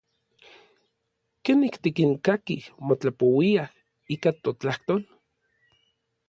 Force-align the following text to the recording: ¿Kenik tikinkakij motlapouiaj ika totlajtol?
¿Kenik 1.43 1.75
tikinkakij 1.83 2.63
motlapouiaj 2.87 3.71
ika 4.13 4.31
totlajtol? 4.43 5.01